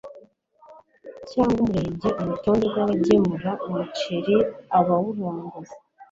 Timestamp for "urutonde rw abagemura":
2.21-3.51